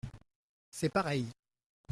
[0.71, 1.27] C’est pareil.